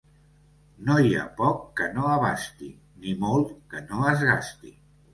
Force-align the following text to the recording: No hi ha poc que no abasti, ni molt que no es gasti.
No 0.87 0.95
hi 1.07 1.11
ha 1.17 1.25
poc 1.41 1.61
que 1.81 1.87
no 1.99 2.07
abasti, 2.15 2.73
ni 3.05 3.17
molt 3.29 3.57
que 3.75 3.87
no 3.93 4.05
es 4.17 4.29
gasti. 4.35 4.79